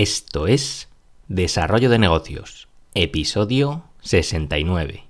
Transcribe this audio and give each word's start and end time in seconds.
Esto 0.00 0.46
es 0.46 0.86
Desarrollo 1.26 1.90
de 1.90 1.98
Negocios, 1.98 2.68
episodio 2.94 3.82
69. 4.00 5.06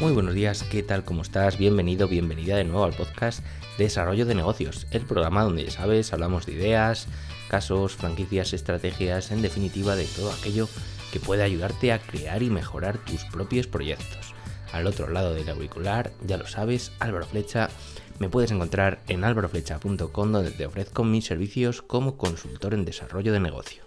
Muy 0.00 0.10
buenos 0.10 0.34
días, 0.34 0.64
¿qué 0.64 0.82
tal? 0.82 1.04
¿Cómo 1.04 1.22
estás? 1.22 1.58
Bienvenido, 1.58 2.08
bienvenida 2.08 2.56
de 2.56 2.64
nuevo 2.64 2.82
al 2.82 2.94
podcast 2.94 3.44
Desarrollo 3.78 4.26
de 4.26 4.34
Negocios, 4.34 4.88
el 4.90 5.02
programa 5.02 5.44
donde 5.44 5.66
ya 5.66 5.70
sabes, 5.70 6.12
hablamos 6.12 6.44
de 6.46 6.54
ideas, 6.54 7.06
casos, 7.48 7.94
franquicias, 7.94 8.52
estrategias, 8.52 9.30
en 9.30 9.42
definitiva 9.42 9.94
de 9.94 10.06
todo 10.06 10.32
aquello 10.32 10.68
que 11.12 11.20
puede 11.20 11.44
ayudarte 11.44 11.92
a 11.92 12.00
crear 12.00 12.42
y 12.42 12.50
mejorar 12.50 12.98
tus 12.98 13.22
propios 13.26 13.68
proyectos. 13.68 14.34
Al 14.72 14.86
otro 14.86 15.08
lado 15.08 15.34
del 15.34 15.48
auricular, 15.48 16.12
ya 16.26 16.36
lo 16.36 16.46
sabes, 16.46 16.92
Álvaro 16.98 17.26
Flecha. 17.26 17.70
Me 18.18 18.28
puedes 18.28 18.50
encontrar 18.50 19.00
en 19.08 19.24
álvaroflecha.com 19.24 20.32
donde 20.32 20.50
te 20.50 20.66
ofrezco 20.66 21.04
mis 21.04 21.24
servicios 21.24 21.82
como 21.82 22.16
consultor 22.16 22.74
en 22.74 22.84
desarrollo 22.84 23.32
de 23.32 23.40
negocio. 23.40 23.84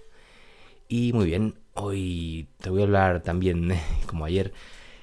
Y 0.87 1.13
muy 1.13 1.25
bien, 1.25 1.55
hoy 1.73 2.47
te 2.59 2.69
voy 2.69 2.81
a 2.81 2.85
hablar 2.85 3.23
también, 3.23 3.73
como 4.07 4.25
ayer, 4.25 4.53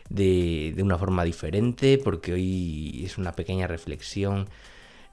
de, 0.08 0.74
una 0.80 0.98
forma 0.98 1.24
diferente 1.24 1.98
porque 1.98 2.32
hoy 2.32 3.02
es 3.04 3.18
una 3.18 3.32
pequeña 3.32 3.66
reflexión 3.66 4.48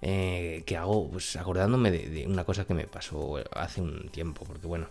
eh, 0.02 0.64
que 0.66 0.78
hago 0.78 1.10
pues 1.12 1.36
acordándome 1.36 1.92
de, 1.92 2.26
una 2.28 2.44
cosa 2.44 2.66
que 2.66 2.74
me 2.74 2.88
pasó 2.88 3.38
hace 3.52 3.82
un 3.82 4.10
tiempo, 4.10 4.46
porque 4.46 4.68
bueno, 4.68 4.88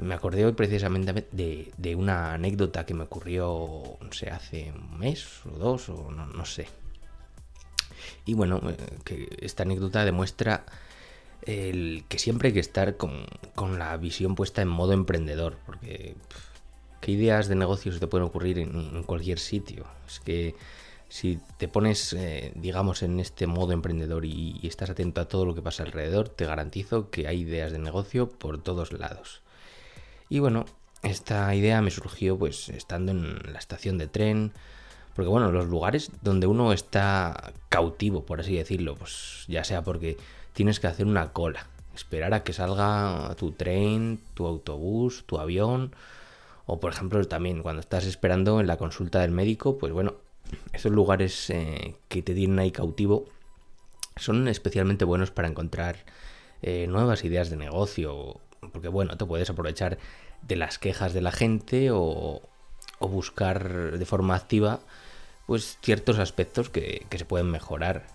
me 0.00 0.14
acordé 0.14 0.44
hoy 0.46 0.52
precisamente 0.52 1.12
de, 1.32 1.94
una 1.94 2.34
anécdota 2.34 2.86
que 2.86 2.94
me 2.94 3.04
ocurrió, 3.04 3.98
no 4.00 4.12
sé, 4.12 4.30
hace 4.30 4.72
un 4.72 4.98
mes 4.98 5.44
o 5.46 5.58
dos, 5.58 5.88
o 5.90 6.10
no, 6.10 6.44
sé. 6.44 6.66
Y 8.24 8.34
bueno, 8.34 8.60
eh, 8.68 8.76
que 9.04 9.28
esta 9.40 9.62
anécdota 9.62 10.04
demuestra 10.04 10.64
que 11.44 12.18
siempre 12.18 12.48
hay 12.48 12.54
que 12.54 12.60
estar 12.60 12.96
con, 12.96 13.26
la 13.78 13.96
visión 13.96 14.34
puesta 14.34 14.62
en 14.62 14.68
modo 14.68 14.92
emprendedor, 14.92 15.58
porque 15.66 16.14
qué 17.00 17.12
ideas 17.12 17.48
de 17.48 17.54
negocios 17.54 17.98
te 17.98 18.06
pueden 18.06 18.26
ocurrir 18.26 18.58
en, 18.58 19.02
cualquier 19.04 19.38
sitio. 19.38 19.86
Es 20.06 20.20
que 20.20 20.54
si 21.08 21.40
te 21.58 21.66
pones, 21.66 22.12
eh, 22.12 22.52
digamos, 22.54 23.02
en 23.02 23.20
este 23.20 23.46
modo 23.46 23.72
emprendedor 23.72 24.24
y, 24.24 24.60
estás 24.62 24.90
atento 24.90 25.20
a 25.20 25.28
todo 25.28 25.44
lo 25.44 25.54
que 25.54 25.62
pasa 25.62 25.82
alrededor, 25.82 26.28
te 26.28 26.46
garantizo 26.46 27.10
que 27.10 27.26
hay 27.26 27.40
ideas 27.40 27.72
de 27.72 27.78
negocio 27.78 28.28
por 28.28 28.62
todos 28.62 28.92
lados. 28.92 29.42
Y 30.30 30.38
bueno, 30.38 30.64
esta 31.02 31.52
idea 31.56 31.82
me 31.82 31.90
surgió 31.90 32.38
pues 32.38 32.68
estando 32.68 33.10
en 33.10 33.52
la 33.52 33.58
estación 33.58 33.98
de 33.98 34.06
tren, 34.06 34.52
porque 35.16 35.28
bueno, 35.28 35.50
los 35.50 35.66
lugares 35.66 36.12
donde 36.22 36.46
uno 36.46 36.72
está 36.72 37.52
cautivo, 37.68 38.24
por 38.24 38.40
así 38.40 38.56
decirlo, 38.56 38.94
pues 38.94 39.44
ya 39.48 39.64
sea 39.64 39.82
porque 39.82 40.16
tienes 40.52 40.78
que 40.78 40.86
hacer 40.86 41.06
una 41.06 41.32
cola, 41.32 41.66
esperar 41.96 42.32
a 42.32 42.44
que 42.44 42.52
salga 42.52 43.34
tu 43.36 43.50
tren, 43.50 44.20
tu 44.34 44.46
autobús, 44.46 45.24
tu 45.26 45.38
avión, 45.38 45.92
o 46.64 46.78
por 46.78 46.92
ejemplo 46.92 47.22
también 47.26 47.62
cuando 47.62 47.80
estás 47.80 48.06
esperando 48.06 48.60
en 48.60 48.68
la 48.68 48.76
consulta 48.76 49.20
del 49.22 49.32
médico, 49.32 49.78
pues 49.78 49.92
bueno, 49.92 50.14
esos 50.72 50.92
lugares 50.92 51.50
eh, 51.50 51.96
que 52.08 52.22
te 52.22 52.34
tienen 52.34 52.60
ahí 52.60 52.70
cautivo 52.70 53.26
son 54.14 54.46
especialmente 54.46 55.04
buenos 55.04 55.32
para 55.32 55.48
encontrar 55.48 56.04
eh, 56.62 56.86
nuevas 56.86 57.24
ideas 57.24 57.50
de 57.50 57.56
negocio 57.56 58.40
porque 58.72 58.88
bueno, 58.88 59.16
te 59.16 59.24
puedes 59.24 59.50
aprovechar 59.50 59.98
de 60.42 60.56
las 60.56 60.78
quejas 60.78 61.12
de 61.14 61.20
la 61.20 61.32
gente 61.32 61.90
o, 61.92 62.42
buscar 63.00 63.98
de 63.98 64.04
forma 64.04 64.34
activa 64.34 64.80
pues 65.46 65.78
ciertos 65.82 66.18
aspectos 66.18 66.68
que, 66.68 67.06
se 67.10 67.24
pueden 67.24 67.50
mejorar. 67.50 68.06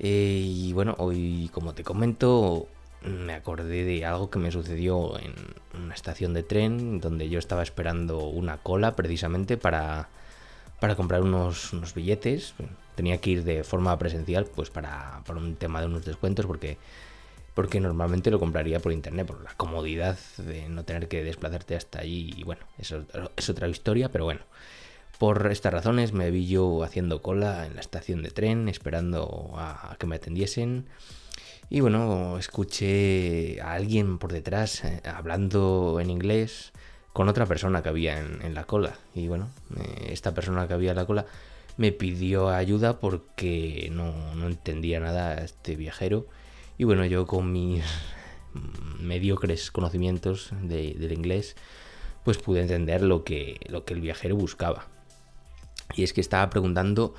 Eh, 0.00 0.42
y 0.44 0.72
bueno, 0.72 0.94
hoy 0.98 1.48
como 1.54 1.74
te 1.74 1.84
comento, 1.84 2.68
me 3.02 3.34
acordé 3.34 3.84
de 3.84 4.04
algo 4.04 4.30
que 4.30 4.38
me 4.38 4.50
sucedió 4.50 5.18
en 5.18 5.32
una 5.80 5.94
estación 5.94 6.34
de 6.34 6.42
tren 6.42 7.00
donde 7.00 7.28
yo 7.28 7.38
estaba 7.38 7.62
esperando 7.62 8.26
una 8.26 8.58
cola 8.58 8.96
precisamente 8.96 9.56
para, 9.56 10.08
para 10.80 10.96
comprar 10.96 11.22
unos, 11.22 11.72
unos 11.72 11.94
billetes. 11.94 12.54
Tenía 12.96 13.18
que 13.18 13.30
ir 13.30 13.44
de 13.44 13.64
forma 13.64 13.98
presencial 13.98 14.46
pues 14.46 14.70
para, 14.70 15.22
para 15.24 15.38
un 15.38 15.56
tema 15.56 15.80
de 15.80 15.86
unos 15.86 16.04
descuentos 16.04 16.46
porque 16.46 16.78
porque 17.54 17.80
normalmente 17.80 18.30
lo 18.30 18.40
compraría 18.40 18.80
por 18.80 18.92
internet, 18.92 19.26
por 19.26 19.42
la 19.42 19.54
comodidad 19.54 20.18
de 20.38 20.68
no 20.68 20.84
tener 20.84 21.06
que 21.08 21.22
desplazarte 21.22 21.76
hasta 21.76 22.00
allí. 22.00 22.34
Y 22.36 22.42
bueno, 22.42 22.62
eso 22.78 23.04
es 23.36 23.48
otra 23.48 23.68
historia, 23.68 24.10
pero 24.10 24.24
bueno. 24.24 24.40
Por 25.18 25.46
estas 25.52 25.72
razones 25.72 26.12
me 26.12 26.32
vi 26.32 26.48
yo 26.48 26.82
haciendo 26.82 27.22
cola 27.22 27.66
en 27.66 27.76
la 27.76 27.80
estación 27.80 28.22
de 28.24 28.30
tren, 28.30 28.68
esperando 28.68 29.54
a, 29.56 29.96
que 29.98 30.06
me 30.06 30.16
atendiesen. 30.16 30.86
Y 31.70 31.80
bueno, 31.80 32.36
escuché 32.38 33.60
a 33.62 33.74
alguien 33.74 34.18
por 34.18 34.32
detrás 34.32 34.84
eh, 34.84 35.00
hablando 35.04 35.98
en 36.00 36.10
inglés 36.10 36.72
con 37.12 37.28
otra 37.28 37.46
persona 37.46 37.82
que 37.82 37.88
había 37.88 38.18
en, 38.18 38.54
la 38.54 38.64
cola. 38.64 38.98
Y 39.14 39.28
bueno, 39.28 39.48
eh, 39.76 40.08
esta 40.10 40.34
persona 40.34 40.66
que 40.66 40.74
había 40.74 40.90
en 40.90 40.96
la 40.96 41.06
cola 41.06 41.26
me 41.76 41.92
pidió 41.92 42.48
ayuda 42.48 42.98
porque 42.98 43.88
no, 43.92 44.34
no 44.34 44.48
entendía 44.48 44.98
nada 44.98 45.36
este 45.36 45.76
viajero 45.76 46.26
y 46.78 46.84
bueno, 46.84 47.04
yo 47.04 47.26
con 47.26 47.52
mis 47.52 47.84
mediocres 49.00 49.70
conocimientos 49.70 50.50
del 50.62 51.12
inglés, 51.12 51.56
pues 52.24 52.38
pude 52.38 52.62
entender 52.62 53.02
lo 53.02 53.24
que, 53.24 53.60
lo 53.68 53.84
que 53.84 53.94
el 53.94 54.00
viajero 54.00 54.36
buscaba. 54.36 54.86
Y 55.94 56.02
es 56.02 56.12
que 56.12 56.20
estaba 56.20 56.48
preguntando 56.50 57.14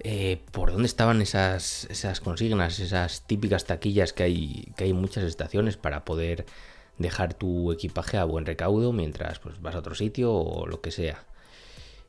eh, 0.00 0.42
por 0.52 0.72
dónde 0.72 0.86
estaban 0.86 1.22
esas, 1.22 1.86
esas 1.90 2.20
consignas, 2.20 2.78
esas 2.78 3.26
típicas 3.26 3.64
taquillas 3.64 4.12
que 4.12 4.22
hay, 4.22 4.72
que 4.76 4.84
hay 4.84 4.90
en 4.90 4.96
muchas 4.96 5.24
estaciones 5.24 5.76
para 5.76 6.04
poder 6.04 6.44
dejar 6.98 7.34
tu 7.34 7.72
equipaje 7.72 8.18
a 8.18 8.24
buen 8.24 8.46
recaudo 8.46 8.92
mientras 8.92 9.38
pues, 9.38 9.60
vas 9.60 9.74
a 9.74 9.78
otro 9.78 9.94
sitio 9.94 10.32
o 10.32 10.66
lo 10.66 10.80
que 10.80 10.90
sea. 10.90 11.24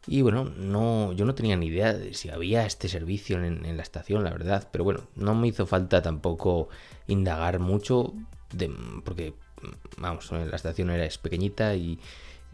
Y 0.08 0.22
bueno, 0.22 0.46
no, 0.46 1.14
yo 1.14 1.26
no 1.26 1.34
tenía 1.34 1.58
ni 1.58 1.68
idea 1.68 1.94
de 1.94 2.14
si 2.14 2.30
había 2.30 2.66
este 2.66 2.88
servicio 2.88 3.44
en, 3.44 3.76
la 3.76 3.82
estación, 3.82 4.24
la 4.24 4.32
verdad. 4.32 4.68
Pero 4.72 4.84
bueno, 4.84 5.08
no 5.16 5.34
me 5.34 5.48
hizo 5.48 5.66
falta 5.66 6.02
tampoco 6.02 6.70
indagar 7.08 7.60
mucho, 7.60 8.14
porque, 9.04 9.34
vamos, 9.98 10.32
la 10.32 10.56
estación 10.56 10.92
era 10.92 11.06
es 11.06 11.18
pequeñita 11.18 11.76
y, 11.76 12.00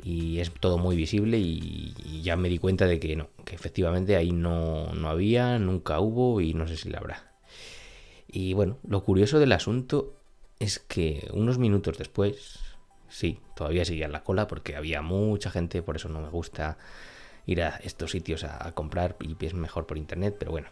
es 0.04 0.52
todo 0.60 0.78
muy 0.78 0.96
visible 0.96 1.38
y, 1.38 2.22
ya 2.24 2.36
me 2.36 2.50
di 2.50 2.58
cuenta 2.58 2.88
de 2.88 3.00
que 3.00 3.16
no, 3.16 3.30
que 3.46 3.56
efectivamente 3.56 4.16
ahí 4.16 4.32
no, 4.32 4.94
no 4.94 5.10
había, 5.10 5.60
nunca 5.60 6.00
hubo 6.00 6.42
y 6.42 6.54
no 6.54 6.68
sé 6.68 6.78
si 6.78 6.90
la 6.90 7.00
habrá. 7.00 7.34
Y 8.28 8.54
bueno, 8.54 8.78
lo 8.88 9.04
curioso 9.04 9.40
del 9.40 9.52
asunto 9.52 10.16
es 10.60 10.80
que 10.80 11.28
unos 11.34 11.58
minutos 11.58 11.98
después, 11.98 12.60
sí, 13.10 13.40
todavía 13.58 13.84
seguía 13.84 14.06
en 14.06 14.14
la 14.14 14.24
cola 14.24 14.48
porque 14.48 14.78
había 14.78 15.02
mucha 15.02 15.52
gente, 15.52 15.82
por 15.82 15.98
eso 15.98 16.08
no 16.08 16.22
me 16.22 16.30
gusta 16.30 16.78
ir 17.46 17.64
a 17.64 17.78
estos 17.84 18.12
sitios 18.12 18.44
a, 18.44 18.72
comprar 18.74 19.16
y 19.20 19.36
es 19.46 19.54
mejor 19.54 19.86
por 19.86 19.98
internet, 19.98 20.36
pero 20.38 20.52
bueno, 20.52 20.70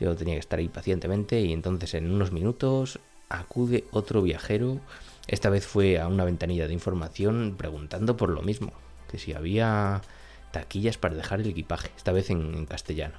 yo 0.00 0.14
tenía 0.16 0.34
que 0.34 0.40
estar 0.40 0.58
ahí 0.58 0.68
pacientemente 0.68 1.40
y 1.40 1.52
entonces 1.52 1.94
en 1.94 2.10
unos 2.10 2.32
minutos 2.32 3.00
acude 3.28 3.84
otro 3.90 4.22
viajero, 4.22 4.80
esta 5.26 5.50
vez 5.50 5.66
fue 5.66 5.98
a 6.00 6.08
una 6.08 6.24
ventanilla 6.24 6.66
de 6.66 6.74
información 6.74 7.54
preguntando 7.58 8.16
por 8.16 8.30
lo 8.30 8.42
mismo, 8.42 8.72
que 9.10 9.18
si 9.18 9.34
había 9.34 10.02
taquillas 10.52 10.96
para 10.96 11.14
dejar 11.14 11.40
el 11.40 11.48
equipaje, 11.48 11.90
esta 11.96 12.12
vez 12.12 12.30
en, 12.30 12.66
castellano. 12.66 13.16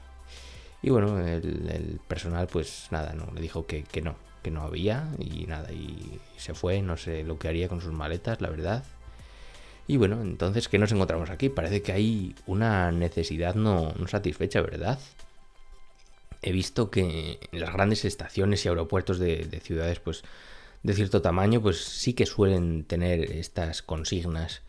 Y 0.82 0.90
bueno, 0.90 1.20
el, 1.20 2.00
personal 2.08 2.48
pues 2.48 2.88
nada, 2.92 3.14
no, 3.14 3.32
le 3.34 3.42
dijo 3.42 3.66
que, 3.66 3.84
que 3.84 4.02
no, 4.02 4.16
que 4.42 4.52
no 4.52 4.62
había 4.62 5.10
y 5.20 5.46
nada, 5.46 5.72
y 5.72 6.20
se 6.38 6.54
fue, 6.54 6.82
no 6.82 6.98
sé 6.98 7.24
lo 7.24 7.38
que 7.38 7.50
haría 7.50 7.68
con 7.68 7.82
sus 7.82 7.92
maletas, 7.92 8.42
la 8.42 8.50
verdad. 8.50 8.84
Y 9.90 9.98
bueno, 9.98 10.22
entonces, 10.22 10.68
¿qué 10.68 10.78
nos 10.78 10.92
encontramos 10.92 11.32
aquí? 11.32 11.50
Parece 11.50 11.82
que 11.82 11.92
hay 11.92 12.36
una 12.46 12.92
necesidad 12.92 13.56
no, 13.56 13.92
satisfecha, 14.08 14.62
¿verdad? 14.62 15.00
He 16.44 16.52
visto 16.52 16.92
que 16.92 17.40
las 17.52 17.74
grandes 17.74 18.06
estaciones 18.06 18.64
y 18.64 18.68
aeropuertos 18.68 19.18
de, 19.18 19.60
ciudades, 19.64 20.00
pues, 20.00 20.22
de 20.84 20.94
cierto 20.94 21.24
tamaño, 21.24 21.60
pues 21.60 21.84
sí 21.84 22.14
que 22.14 22.28
suelen 22.28 22.84
tener 22.84 23.32
estas 23.32 23.82
consignas. 23.82 24.62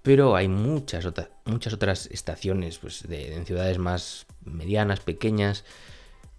Pero 0.00 0.36
hay 0.36 0.48
muchas, 0.48 1.04
otras 1.04 1.28
muchas 1.44 1.74
otras 1.74 2.06
estaciones, 2.06 2.78
pues, 2.78 3.06
de, 3.06 3.34
en 3.34 3.44
ciudades 3.44 3.76
más 3.76 4.24
medianas, 4.42 5.00
pequeñas, 5.00 5.64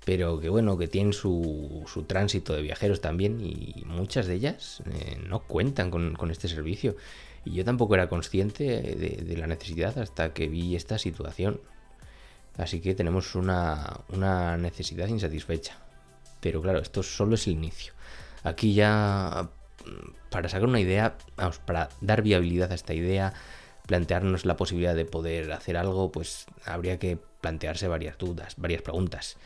pero 0.06 0.40
que 0.40 0.50
bueno, 0.50 0.76
que 0.80 0.88
tienen 0.88 1.14
su, 1.14 1.84
su 1.86 2.02
tránsito 2.06 2.56
de 2.56 2.64
viajeros 2.64 3.00
también 3.00 3.40
y 3.42 3.84
muchas 3.86 4.26
de 4.26 4.34
ellas 4.34 4.82
eh, 4.92 5.20
no 5.24 5.42
cuentan 5.42 5.92
con 5.92 6.32
este 6.32 6.48
servicio. 6.48 6.96
Y 7.48 7.54
yo 7.54 7.64
tampoco 7.64 7.96
era 7.96 8.10
consciente 8.10 8.64
de, 8.66 9.38
la 9.38 9.48
necesidad 9.48 9.98
hasta 10.00 10.34
que 10.34 10.50
vi 10.50 10.76
esta 10.76 10.98
situación. 10.98 11.62
Así 12.58 12.82
que 12.82 12.94
tenemos 12.94 13.36
una, 13.36 14.04
necesidad 14.60 15.08
insatisfecha. 15.08 15.78
Pero 16.42 16.62
claro, 16.62 16.80
esto 16.80 17.04
solo 17.04 17.36
es 17.36 17.48
el 17.48 17.54
inicio. 17.54 17.94
Aquí 18.44 18.74
ya, 18.74 19.50
para 20.30 20.50
sacar 20.50 20.68
una 20.68 20.82
idea, 20.82 21.16
vamos, 21.38 21.60
para 21.60 21.88
dar 22.02 22.22
viabilidad 22.22 22.72
a 22.74 22.76
esta 22.76 22.94
idea, 22.94 23.34
plantearnos 23.86 24.46
la 24.46 24.58
posibilidad 24.58 24.96
de 24.96 25.06
poder 25.06 25.54
hacer 25.54 25.78
algo, 25.78 26.12
pues 26.12 26.48
habría 26.66 27.00
que 27.00 27.18
plantearse 27.40 27.88
varias 27.88 28.18
dudas, 28.18 28.56
varias 28.58 28.82
preguntas. 28.82 29.38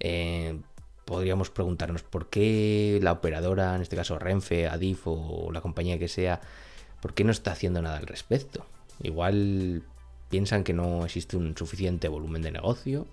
Eh, 0.00 0.58
podríamos 1.04 1.50
preguntarnos 1.50 2.02
por 2.02 2.30
qué 2.30 2.98
la 3.02 3.12
operadora, 3.12 3.76
en 3.76 3.82
este 3.82 3.96
caso 3.96 4.18
Renfe, 4.18 4.68
Adif 4.68 5.02
o 5.04 5.50
la 5.52 5.60
compañía 5.60 5.98
que 5.98 6.08
sea, 6.08 6.40
¿por 7.02 7.12
qué 7.12 7.24
no 7.24 7.32
está 7.32 7.52
haciendo 7.52 7.82
nada 7.82 7.98
al 7.98 8.06
respecto? 8.06 8.64
Igual 9.02 9.82
piensan 10.30 10.64
que 10.64 10.72
no 10.72 11.04
existe 11.04 11.36
un 11.36 11.54
suficiente 11.56 12.08
volumen 12.08 12.40
de 12.40 12.52
negocio 12.52 13.06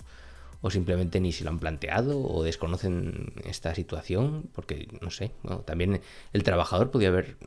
o 0.62 0.69
simplemente 0.69 1.19
ni 1.19 1.33
se 1.33 1.44
lo 1.44 1.50
han 1.50 1.59
planteado 1.59 2.21
o 2.21 2.44
desconocen 2.44 3.33
esta 3.44 3.74
situación 3.74 4.50
porque 4.53 4.88
no 5.01 5.09
sé, 5.09 5.31
también 5.65 6.01
el 6.31 6.44
trabajador 6.44 6.91
podía 6.91 7.09
haber 7.09 7.38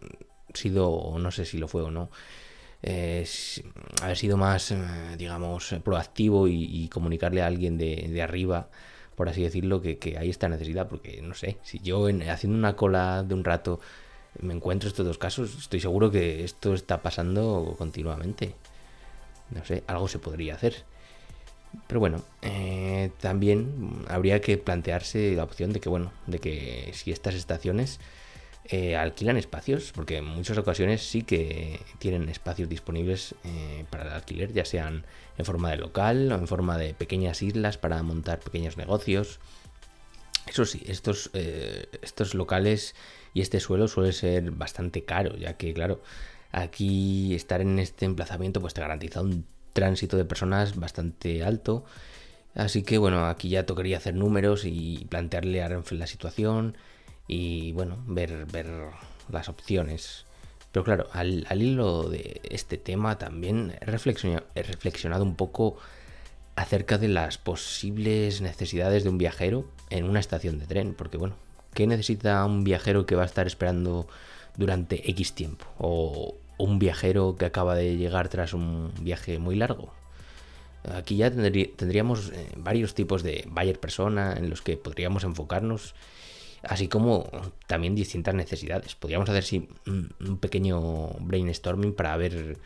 sido, 0.53 1.17
no 1.19 1.31
sé 1.31 1.45
si 1.45 1.59
lo 1.59 1.69
fue 1.69 1.83
o 1.83 1.91
no, 1.91 2.11
eh, 2.83 3.25
haber 4.03 4.17
sido 4.17 4.37
más, 4.37 4.73
eh, 4.73 4.77
digamos, 5.17 5.75
proactivo 5.85 6.49
y, 6.49 6.89
comunicarle 6.89 7.43
a 7.43 7.47
alguien 7.47 7.79
de, 7.79 8.21
arriba, 8.21 8.69
por 9.15 9.29
así 9.29 9.43
decirlo, 9.43 9.81
que, 9.81 10.17
hay 10.19 10.29
esta 10.29 10.49
necesidad, 10.49 10.89
porque 10.89 11.23
no 11.23 11.35
sé, 11.35 11.59
si 11.63 11.79
yo 11.79 12.09
haciendo 12.29 12.59
una 12.59 12.75
cola 12.75 13.23
de 13.23 13.35
un 13.35 13.45
rato 13.45 13.81
me 14.41 14.55
encuentro 14.55 14.89
estos 14.89 15.07
dos 15.07 15.19
casos, 15.19 15.57
estoy 15.59 15.81
seguro 15.81 16.11
que 16.11 16.45
esto 16.45 16.75
está 16.75 17.03
pasando 17.03 17.75
continuamente. 17.79 18.55
No 19.51 19.65
sé, 19.65 19.85
algo 19.87 20.09
se 20.09 20.19
podría 20.19 20.55
hacer. 20.55 20.85
Pero 21.87 22.01
bueno, 22.01 22.23
eh, 22.43 23.11
también 23.21 24.05
habría 24.09 24.41
que 24.41 24.59
plantearse 24.59 25.35
la 25.35 25.45
opción 25.45 25.73
de 25.73 25.81
que, 25.81 25.89
bueno, 25.89 26.13
de 26.27 26.39
que 26.39 26.91
si 26.95 27.13
estas 27.13 27.35
estaciones 27.35 27.99
eh, 28.67 28.97
alquilan 28.97 29.37
espacios, 29.37 29.93
porque 29.95 30.19
en 30.19 30.25
muchas 30.25 30.57
ocasiones 30.59 31.03
sí 31.03 31.23
que 31.23 31.81
tienen 31.99 32.29
espacios 32.29 32.69
disponibles 32.69 33.35
eh, 33.45 33.85
para 33.91 34.05
el 34.05 34.11
alquiler, 34.11 34.53
ya 34.53 34.65
sean 34.65 35.05
en 35.39 35.45
forma 35.45 35.71
de 35.71 35.79
local 35.79 36.31
o 36.31 36.35
en 36.37 36.47
forma 36.47 36.79
de 36.79 36.95
pequeñas 36.95 37.43
islas 37.43 37.79
para 37.79 38.03
montar 38.03 38.41
pequeños 38.41 38.77
negocios. 38.77 39.41
Eso 40.47 40.65
sí, 40.65 40.83
estos, 40.87 41.31
eh, 41.35 41.87
estos 42.03 42.35
locales 42.35 42.95
y 43.35 43.41
este 43.41 43.61
suelo 43.61 43.89
suele 43.89 44.13
ser 44.13 44.51
bastante 44.51 45.05
caro, 45.05 45.37
ya 45.37 45.57
que 45.57 45.73
claro, 45.73 46.03
aquí 46.51 47.35
estar 47.35 47.61
en 47.61 47.79
este 47.79 48.05
emplazamiento 48.05 48.61
pues 48.61 48.75
te 48.75 48.81
garantiza 48.81 49.23
un 49.23 49.47
tránsito 49.73 50.17
de 50.17 50.25
personas 50.25 50.77
bastante 50.77 51.45
alto. 51.45 51.85
Así 52.55 52.83
que 52.83 52.99
bueno, 52.99 53.27
aquí 53.27 53.49
ya 53.49 53.65
tocaría 53.65 53.97
hacer 53.97 54.15
números 54.15 54.65
y 54.67 55.07
plantearle 55.09 55.63
a 55.63 55.69
Renfe 55.69 55.95
la 55.95 56.07
situación 56.07 56.77
y 57.27 57.73
bueno, 57.73 58.03
ver, 58.07 58.47
ver 58.47 58.69
las 59.31 59.49
opciones. 59.49 60.27
Pero 60.73 60.85
claro, 60.85 61.09
al, 61.13 61.47
hilo 61.63 62.09
de 62.09 62.41
este 62.51 62.79
tema 62.79 63.19
también 63.19 63.73
he 63.81 63.87
he 64.55 64.63
reflexionado 64.63 65.25
un 65.25 65.37
poco 65.37 65.79
acerca 66.57 66.99
de 66.99 67.09
las 67.09 67.39
posibles 67.39 68.41
necesidades 68.41 69.05
de 69.05 69.11
un 69.11 69.19
viajero 69.19 69.67
en 69.91 70.05
una 70.05 70.21
estación 70.21 70.59
de 70.59 70.67
tren. 70.67 70.95
Porque 70.95 71.17
bueno, 71.17 71.37
¿qué 71.75 71.87
necesita 71.87 72.45
un 72.45 72.65
viajero 72.65 73.07
que 73.07 73.15
va 73.15 73.23
a 73.23 73.27
estar 73.27 73.47
esperando 73.47 74.07
durante 74.57 75.11
X 75.11 75.35
tiempo? 75.35 75.67
O 75.79 76.37
un 76.59 76.79
viajero 76.79 77.37
que 77.37 77.47
acaba 77.47 77.75
de 77.75 77.97
llegar 77.97 78.29
tras 78.29 78.53
un 78.55 78.93
viaje 79.01 79.39
muy 79.39 79.57
largo. 79.57 79.93
Aquí 80.95 81.17
ya 81.17 81.31
tendríamos 81.31 82.31
eh, 82.31 82.49
varios 82.57 82.95
tipos 82.95 83.23
de 83.23 83.45
buyer 83.49 83.79
persona 83.79 84.35
en 84.37 84.51
los 84.51 84.63
que 84.63 84.77
podríamos 84.77 85.23
enfocarnos 85.23 85.95
así 86.63 86.89
como 86.89 87.29
también 87.67 87.95
distintas 87.95 88.35
necesidades. 88.35 88.95
Podríamos 88.95 89.29
hacer 89.29 89.63
un 89.87 90.39
pequeño 90.39 91.11
brainstorming 91.21 91.95
para 91.95 92.17
ver 92.17 92.59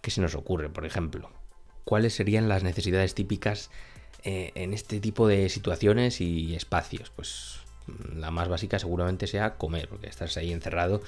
qué 0.00 0.10
se 0.10 0.20
nos 0.20 0.34
ocurre, 0.34 0.68
por 0.68 0.86
ejemplo. 0.86 1.30
¿Cuáles 1.84 2.14
serían 2.14 2.48
las 2.48 2.62
necesidades 2.62 3.14
típicas 3.14 3.70
eh, 4.22 4.52
en 4.54 4.72
este 4.72 5.00
tipo 5.00 5.28
de 5.28 5.48
situaciones 5.48 6.20
y 6.20 6.54
espacios? 6.54 7.10
Pues 7.14 7.60
la 8.16 8.30
más 8.30 8.48
básica 8.48 8.78
seguramente 8.78 9.26
sea 9.26 9.56
comer, 9.56 9.88
porque 9.88 10.08
estás 10.08 10.36
ahí 10.36 10.52
encerrado 10.52 11.02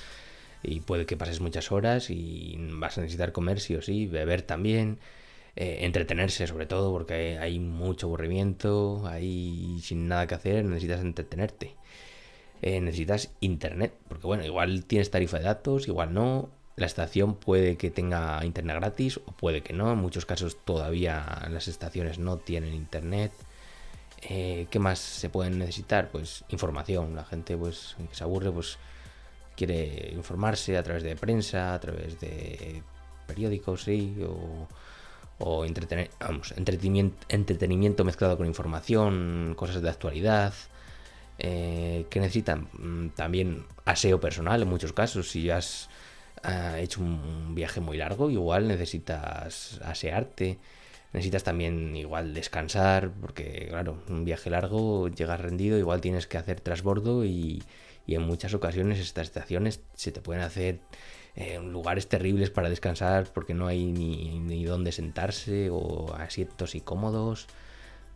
y 0.62 0.80
puede 0.80 1.06
que 1.06 1.16
pases 1.16 1.40
muchas 1.40 1.72
horas 1.72 2.10
y 2.10 2.56
vas 2.72 2.98
a 2.98 3.00
necesitar 3.00 3.32
comer 3.32 3.60
sí 3.60 3.74
o 3.74 3.82
sí, 3.82 4.06
beber 4.06 4.42
también, 4.42 4.98
eh, 5.54 5.78
entretenerse 5.82 6.46
sobre 6.46 6.66
todo 6.66 6.92
porque 6.92 7.38
hay 7.38 7.58
mucho 7.58 8.06
aburrimiento, 8.06 9.06
hay 9.06 9.78
sin 9.82 10.08
nada 10.08 10.26
que 10.26 10.34
hacer, 10.34 10.64
necesitas 10.64 11.00
entretenerte. 11.00 11.74
Eh, 12.62 12.80
necesitas 12.80 13.32
internet, 13.40 13.92
porque 14.08 14.26
bueno, 14.26 14.44
igual 14.44 14.86
tienes 14.86 15.10
tarifa 15.10 15.38
de 15.38 15.44
datos, 15.44 15.88
igual 15.88 16.14
no, 16.14 16.48
la 16.76 16.86
estación 16.86 17.34
puede 17.34 17.76
que 17.76 17.90
tenga 17.90 18.44
internet 18.44 18.76
gratis 18.76 19.18
o 19.18 19.32
puede 19.32 19.62
que 19.62 19.72
no, 19.72 19.92
en 19.92 19.98
muchos 19.98 20.26
casos 20.26 20.58
todavía 20.64 21.46
las 21.50 21.68
estaciones 21.68 22.18
no 22.18 22.36
tienen 22.36 22.74
internet. 22.74 23.32
Eh, 24.22 24.66
¿Qué 24.70 24.78
más 24.78 24.98
se 24.98 25.30
pueden 25.30 25.58
necesitar? 25.58 26.10
Pues 26.10 26.44
información, 26.48 27.14
la 27.14 27.24
gente 27.24 27.56
pues 27.56 27.96
que 28.08 28.14
se 28.14 28.24
aburre 28.24 28.50
pues 28.50 28.78
quiere 29.56 30.12
informarse 30.14 30.76
a 30.76 30.82
través 30.82 31.02
de 31.02 31.16
prensa, 31.16 31.74
a 31.74 31.80
través 31.80 32.20
de 32.20 32.82
periódicos, 33.26 33.84
sí, 33.84 34.14
o, 34.22 34.68
o 35.38 35.64
entretener, 35.64 36.10
vamos, 36.20 36.52
entretenimiento, 36.56 37.26
entretenimiento 37.30 38.04
mezclado 38.04 38.36
con 38.36 38.46
información, 38.46 39.54
cosas 39.56 39.80
de 39.82 39.88
actualidad. 39.88 40.52
Eh, 41.38 42.06
que 42.08 42.18
necesitan 42.18 42.66
mm, 42.72 43.08
también 43.10 43.66
aseo 43.84 44.18
personal 44.20 44.62
en 44.62 44.68
muchos 44.68 44.94
casos. 44.94 45.30
Si 45.30 45.50
has 45.50 45.90
hecho 46.78 47.00
un 47.00 47.54
viaje 47.54 47.80
muy 47.80 47.96
largo, 47.96 48.30
igual 48.30 48.68
necesitas 48.68 49.80
asearte. 49.84 50.58
Necesitas 51.12 51.44
también 51.44 51.96
igual 51.96 52.34
descansar, 52.34 53.10
porque 53.20 53.66
claro, 53.70 54.02
un 54.08 54.24
viaje 54.24 54.50
largo, 54.50 55.08
llegas 55.08 55.40
rendido, 55.40 55.78
igual 55.78 56.00
tienes 56.00 56.26
que 56.26 56.36
hacer 56.38 56.60
trasbordo 56.60 57.24
y, 57.24 57.62
en 58.06 58.22
muchas 58.22 58.54
ocasiones 58.54 59.00
estas 59.00 59.26
estaciones 59.26 59.80
se 59.94 60.12
te 60.12 60.20
pueden 60.20 60.42
hacer 60.42 60.78
eh, 61.34 61.58
lugares 61.60 62.08
terribles 62.08 62.50
para 62.50 62.68
descansar 62.68 63.26
porque 63.32 63.52
no 63.52 63.66
hay 63.66 63.86
ni, 63.86 64.38
ni 64.38 64.64
dónde 64.64 64.92
sentarse 64.92 65.70
o 65.70 66.14
asientos 66.14 66.76
incómodos 66.76 67.48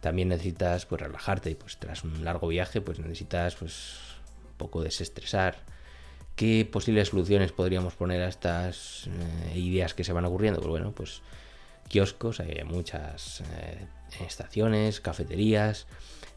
también 0.01 0.29
necesitas 0.29 0.87
pues 0.87 1.01
relajarte 1.01 1.51
y 1.51 1.55
pues 1.55 1.79
tras 1.79 2.05
un 2.05 2.25
largo 2.25 2.49
viaje 2.49 2.81
pues 2.81 2.99
necesitas 2.99 3.57
pues 3.57 3.99
un 4.49 4.57
poco 4.57 4.83
desestresar 4.83 5.57
qué 6.41 6.65
posibles 6.65 7.09
soluciones 7.09 7.53
podríamos 7.53 7.97
poner 7.97 8.23
a 8.23 8.29
estas 8.29 9.09
eh, 9.53 9.59
ideas 9.59 9.93
que 9.93 10.05
se 10.05 10.15
van 10.15 10.25
ocurriendo 10.25 10.59
pues 10.59 10.71
bueno 10.71 10.93
pues 10.93 11.21
kioscos 11.87 12.41
hay 12.41 12.65
muchas 12.65 13.43
eh, 13.43 13.87
estaciones 14.25 15.03
cafeterías 15.03 15.87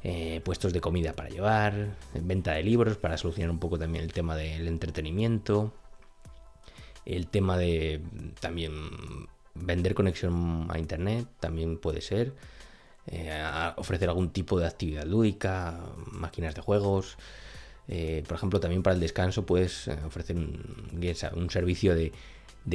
eh, 0.03 0.41
puestos 0.43 0.73
de 0.73 0.81
comida 0.81 1.13
para 1.13 1.29
llevar 1.29 1.95
venta 2.15 2.51
de 2.51 2.63
libros 2.63 2.97
para 2.97 3.15
solucionar 3.15 3.49
un 3.51 3.59
poco 3.59 3.79
también 3.79 4.03
el 4.03 4.11
tema 4.11 4.35
del 4.35 4.67
entretenimiento 4.67 5.73
el 7.05 7.27
tema 7.27 7.57
de 7.57 8.01
también 8.41 8.73
vender 9.53 9.93
conexión 9.93 10.67
a 10.69 10.79
internet 10.79 11.27
también 11.39 11.77
puede 11.77 12.01
ser 12.01 12.33
ofrecer 13.77 14.09
algún 14.09 14.31
tipo 14.31 14.59
de 14.59 14.67
actividad 14.67 15.05
lúdica, 15.05 15.77
máquinas 16.13 16.55
de 16.55 16.61
juegos. 16.61 17.17
Eh, 17.87 18.23
por 18.27 18.37
ejemplo, 18.37 18.59
también 18.59 18.83
para 18.83 18.93
el 18.95 18.99
descanso 18.99 19.45
puedes 19.45 19.87
eh, 19.87 19.97
ofrecer 20.05 20.35
un, 20.37 21.49
servicio 21.49 21.95
de, 21.95 22.11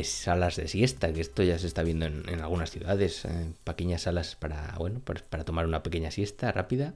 salas 0.04 0.56
de 0.56 0.68
siesta, 0.68 1.12
que 1.12 1.20
esto 1.20 1.42
ya 1.42 1.58
se 1.58 1.66
está 1.66 1.82
viendo 1.82 2.06
en, 2.06 2.40
algunas 2.40 2.70
ciudades, 2.70 3.26
pequeñas 3.64 4.02
salas 4.02 4.36
para, 4.36 4.74
bueno, 4.78 5.00
para, 5.00 5.44
tomar 5.44 5.66
una 5.66 5.82
pequeña 5.82 6.10
siesta 6.10 6.52
rápida 6.52 6.94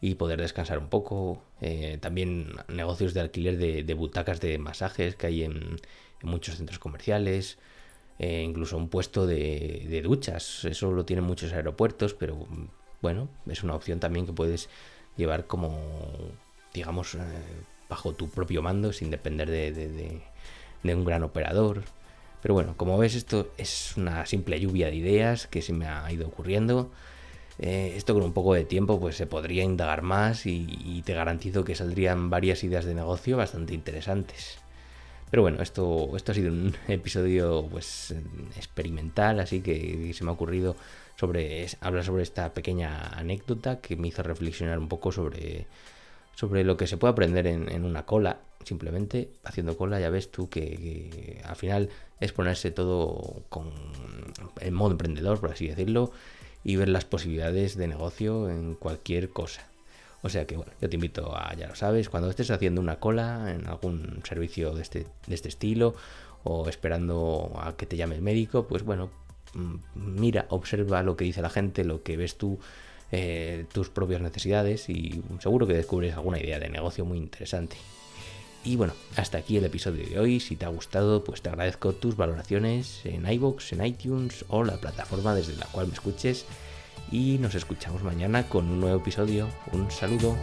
y 0.00 0.16
poder 0.16 0.40
descansar 0.40 0.78
un 0.78 0.88
poco. 0.88 1.42
también 2.00 2.52
negocios 2.68 3.14
de 3.14 3.20
alquiler 3.20 3.56
de, 3.56 3.94
butacas 3.94 4.40
de 4.40 4.58
masajes 4.58 5.16
que 5.16 5.28
hay 5.28 5.44
en 5.44 5.76
muchos 6.22 6.56
centros 6.56 6.78
comerciales. 6.78 7.58
Eh, 8.18 8.42
incluso 8.42 8.76
un 8.76 8.88
puesto 8.88 9.26
de, 9.26 10.00
duchas. 10.02 10.64
Eso 10.64 10.90
lo 10.92 11.04
tienen 11.04 11.24
muchos 11.24 11.52
aeropuertos, 11.52 12.14
pero 12.14 12.46
bueno, 13.02 13.28
es 13.46 13.62
una 13.62 13.74
opción 13.74 14.00
también 14.00 14.26
que 14.26 14.32
puedes 14.32 14.68
llevar 15.16 15.46
como, 15.46 15.78
digamos, 16.76 17.14
eh, 17.14 17.18
bajo 17.88 18.12
tu 18.12 18.28
propio 18.28 18.62
mando, 18.62 18.92
sin 18.92 19.10
depender 19.10 19.50
de, 19.50 20.22
un 20.84 21.04
gran 21.04 21.22
operador. 21.24 21.82
Pero 22.42 22.54
bueno, 22.54 22.74
como 22.76 22.96
ves, 22.98 23.14
esto 23.14 23.50
es 23.58 23.96
una 23.96 24.26
simple 24.26 24.60
lluvia 24.60 24.86
de 24.86 24.96
ideas 24.96 25.46
que 25.48 25.62
se 25.62 25.72
me 25.72 25.88
ha 25.88 26.10
ido 26.12 26.28
ocurriendo. 26.28 26.90
Eh, 27.58 27.94
esto 27.96 28.14
con 28.14 28.22
un 28.22 28.32
poco 28.32 28.54
de 28.54 28.64
tiempo 28.64 29.00
pues 29.00 29.16
se 29.16 29.26
podría 29.26 29.64
indagar 29.64 30.02
más 30.02 30.44
y 30.44 31.02
te 31.06 31.14
garantizo 31.14 31.64
que 31.64 31.74
saldrían 31.74 32.28
varias 32.28 32.62
ideas 32.64 32.84
de 32.84 32.94
negocio 32.94 33.36
bastante 33.36 33.74
interesantes. 33.74 34.58
Pero 35.30 35.42
bueno, 35.42 35.62
esto, 35.62 36.16
esto 36.16 36.32
ha 36.32 36.34
sido 36.34 36.52
un 36.52 36.74
episodio 36.88 37.66
pues 37.70 38.14
experimental, 38.56 39.40
así 39.40 39.60
que 39.60 40.12
se 40.14 40.24
me 40.24 40.30
ha 40.30 40.34
ocurrido 40.34 40.76
sobre 41.16 41.66
hablar 41.80 42.04
sobre 42.04 42.22
esta 42.22 42.52
pequeña 42.54 43.08
anécdota 43.08 43.80
que 43.80 43.96
me 43.96 44.08
hizo 44.08 44.22
reflexionar 44.22 44.78
un 44.78 44.88
poco 44.88 45.12
sobre, 45.12 45.66
sobre 46.36 46.64
lo 46.64 46.76
que 46.76 46.86
se 46.86 46.98
puede 46.98 47.12
aprender 47.12 47.46
en, 47.46 47.84
una 47.84 48.04
cola. 48.04 48.40
Simplemente 48.62 49.30
haciendo 49.42 49.76
cola 49.76 49.98
ya 49.98 50.10
ves 50.10 50.30
tú 50.30 50.48
que, 50.48 51.40
al 51.44 51.56
final 51.56 51.88
es 52.20 52.32
ponerse 52.32 52.70
todo 52.70 53.42
con, 53.48 53.72
en 54.60 54.74
modo 54.74 54.92
emprendedor, 54.92 55.40
por 55.40 55.50
así 55.50 55.66
decirlo, 55.66 56.12
y 56.62 56.76
ver 56.76 56.88
las 56.88 57.06
posibilidades 57.06 57.76
de 57.76 57.88
negocio 57.88 58.50
en 58.50 58.74
cualquier 58.74 59.30
cosa. 59.30 59.66
O 60.22 60.28
sea 60.28 60.46
que 60.46 60.56
bueno, 60.56 60.72
yo 60.80 60.90
te 60.90 60.96
invito 60.96 61.34
a, 61.34 61.54
ya 61.54 61.68
lo 61.68 61.74
sabes, 61.74 62.10
cuando 62.10 62.28
estés 62.28 62.50
haciendo 62.50 62.82
una 62.82 62.96
cola 62.96 63.54
en 63.54 63.66
algún 63.66 64.20
servicio 64.24 64.74
de 64.74 64.82
este, 64.82 65.06
de 65.26 65.34
este 65.34 65.48
estilo 65.48 65.94
o 66.44 66.68
esperando 66.68 67.52
a 67.58 67.76
que 67.76 67.86
te 67.86 67.96
llame 67.96 68.16
el 68.16 68.22
médico, 68.22 68.66
pues 68.66 68.82
bueno, 68.82 69.10
mm, 69.54 69.76
mira, 69.94 70.46
observa 70.50 71.02
lo 71.02 71.16
que 71.16 71.24
dice 71.24 71.40
la 71.40 71.50
gente, 71.50 71.82
lo 71.84 72.02
que 72.02 72.18
ves 72.18 72.36
tú, 72.36 72.58
eh, 73.12 73.66
tus 73.72 73.88
propias 73.90 74.20
necesidades 74.20 74.88
y 74.88 75.22
seguro 75.40 75.66
que 75.66 75.74
descubres 75.74 76.14
alguna 76.14 76.40
idea 76.40 76.58
de 76.58 76.68
negocio 76.68 77.04
muy 77.04 77.18
interesante. 77.18 77.76
Y 78.64 78.74
bueno, 78.74 78.94
hasta 79.14 79.38
aquí 79.38 79.56
el 79.56 79.64
episodio 79.64 80.04
de 80.04 80.18
hoy. 80.18 80.40
Si 80.40 80.56
te 80.56 80.64
ha 80.64 80.68
gustado, 80.68 81.22
pues 81.22 81.40
te 81.40 81.48
agradezco 81.48 81.92
tus 81.92 82.16
valoraciones 82.16 83.00
en 83.04 83.30
iBox, 83.30 83.72
en 83.72 83.86
iTunes 83.86 84.44
o 84.48 84.64
la 84.64 84.78
plataforma 84.78 85.36
desde 85.36 85.54
la 85.54 85.66
cual 85.66 85.86
me 85.86 85.94
escuches. 85.94 86.46
Y 87.12 87.38
nos 87.38 87.54
escuchamos 87.54 88.02
mañana 88.02 88.48
con 88.48 88.68
un 88.68 88.80
nuevo 88.80 88.98
episodio. 88.98 89.48
Un 89.72 89.88
saludo. 89.92 90.36